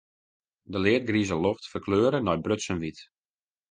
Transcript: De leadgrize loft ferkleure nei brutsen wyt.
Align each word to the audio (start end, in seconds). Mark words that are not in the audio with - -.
De 0.73 0.79
leadgrize 0.83 1.37
loft 1.45 1.65
ferkleure 1.71 2.19
nei 2.21 2.39
brutsen 2.43 2.77
wyt. 2.83 2.99